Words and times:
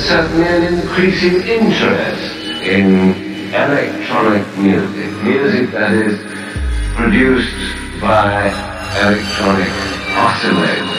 certainly 0.00 0.46
an 0.46 0.74
increasing 0.74 1.40
interest 1.42 2.62
in 2.62 3.14
electronic 3.52 4.46
music, 4.58 5.22
music 5.22 5.70
that 5.72 5.92
is 5.92 6.18
produced 6.94 8.00
by 8.00 8.48
electronic 9.02 9.68
oscillators. 10.14 10.97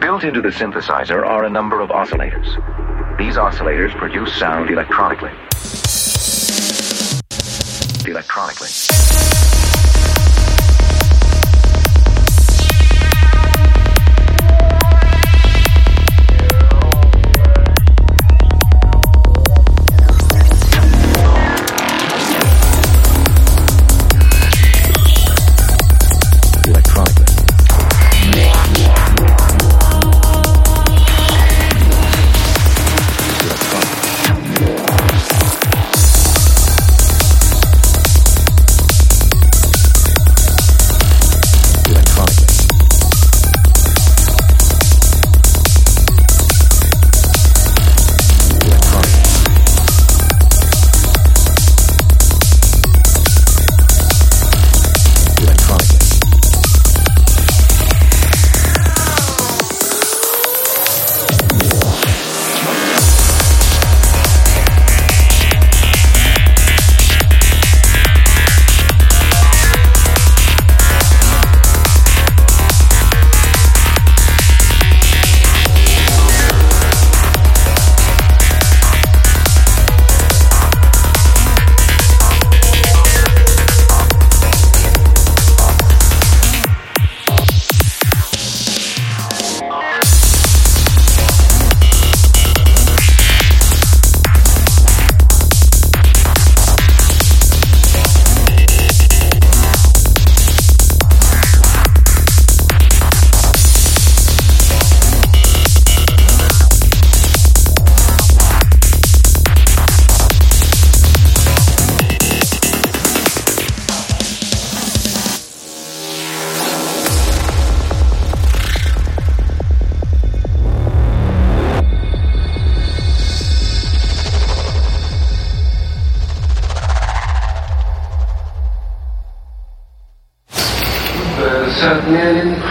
Built 0.00 0.22
into 0.22 0.40
the 0.40 0.50
synthesizer 0.50 1.26
are 1.26 1.44
a 1.44 1.50
number 1.50 1.80
of 1.80 1.90
oscillators. 1.90 2.46
These 3.18 3.34
oscillators 3.34 3.90
produce 3.98 4.32
sound 4.34 4.70
electronically. 4.70 5.32
Electronically. 8.08 8.87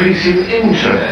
Increasing 0.08 0.50
interest 0.50 1.07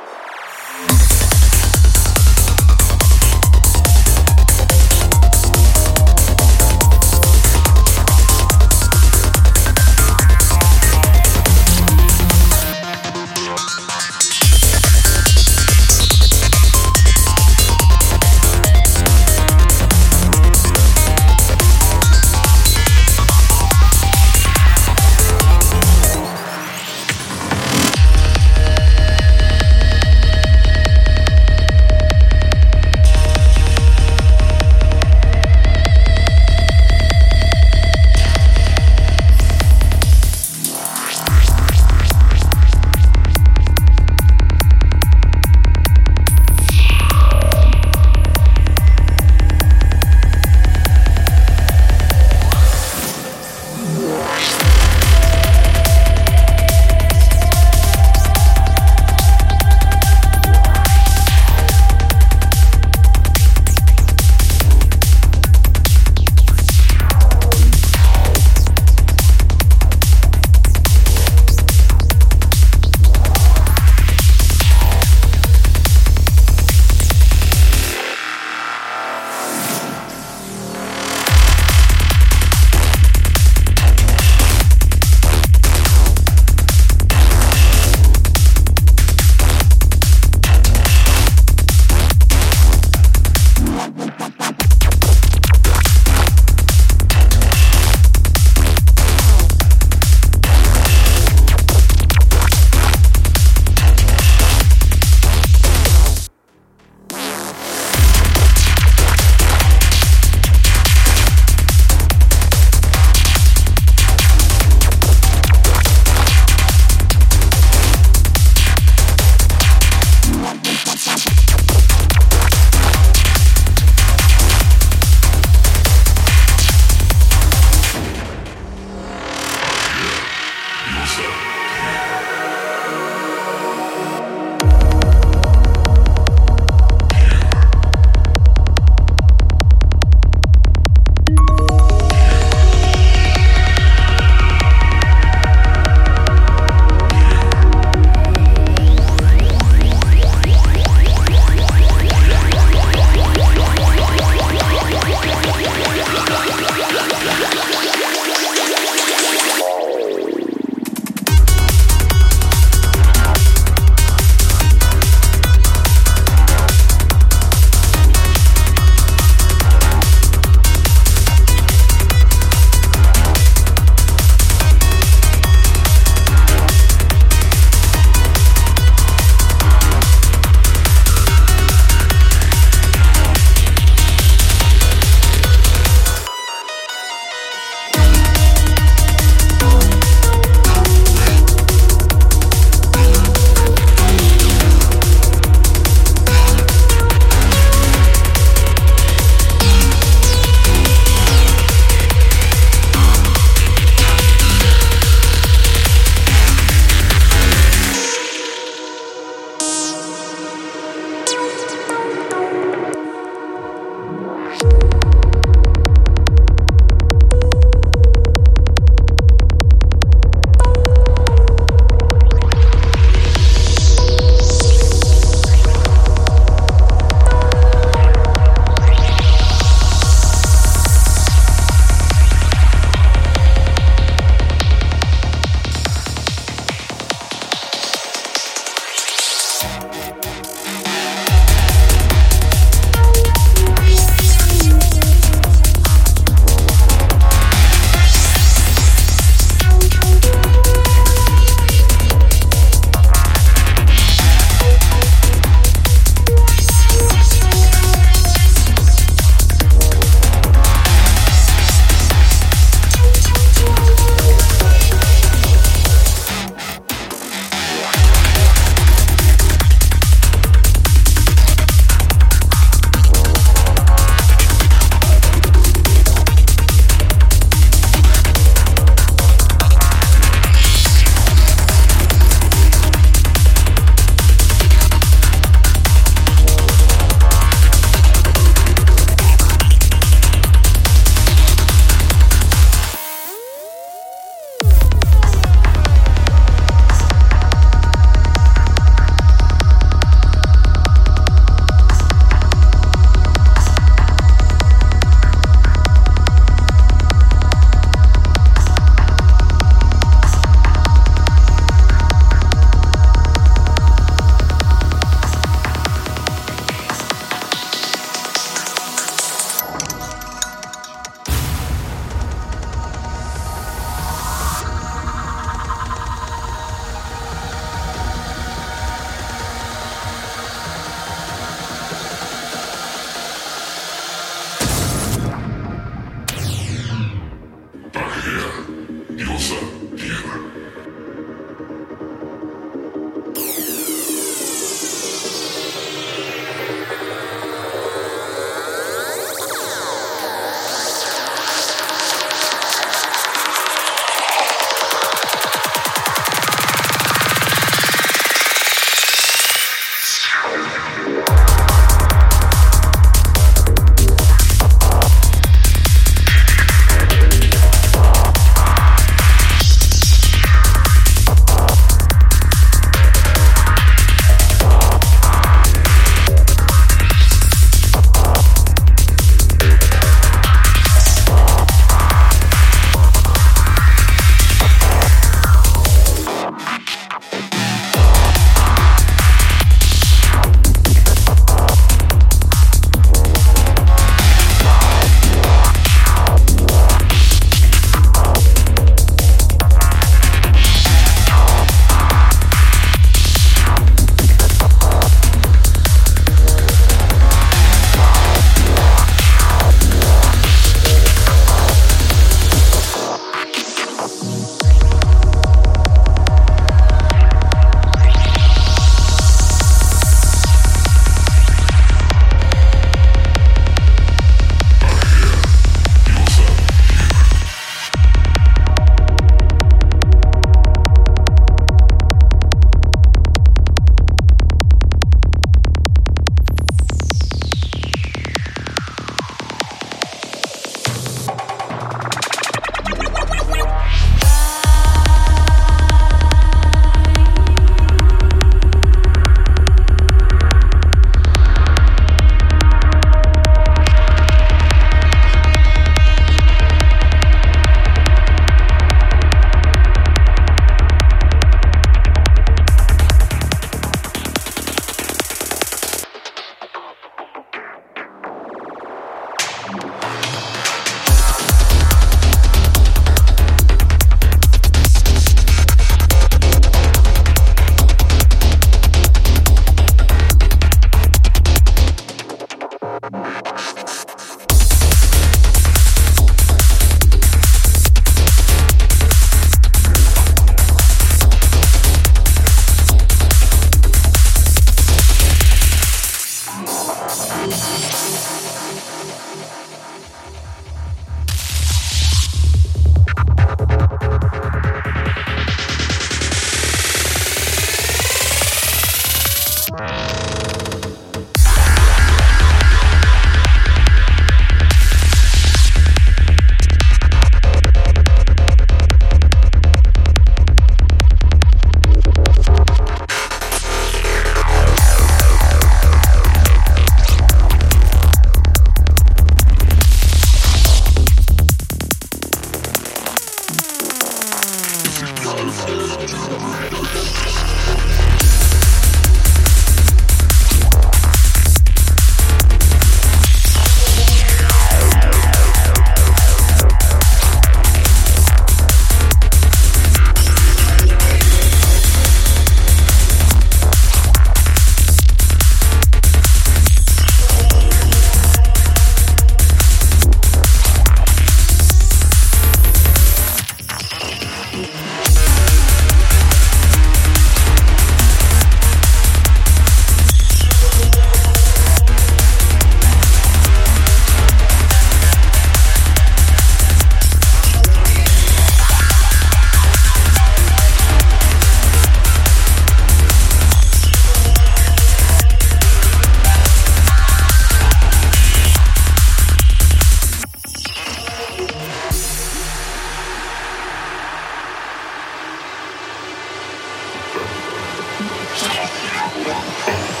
Yeah. 599.13 600.00